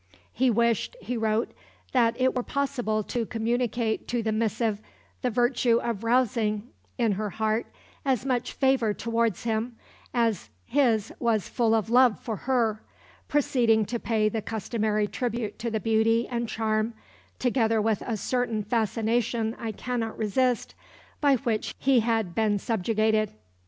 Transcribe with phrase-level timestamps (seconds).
[0.33, 1.51] He wished, he wrote,
[1.91, 4.81] that it were possible to communicate to the missive
[5.21, 7.67] the virtue of rousing in her heart
[8.03, 9.77] as much favour towards him
[10.11, 12.81] as his was full of love for her,
[13.27, 16.95] proceeding to pay the customary tribute to the beauty and charm,
[17.37, 20.73] together with "a certain fascination I cannot resist,"
[21.19, 23.33] by which he had been subjugated.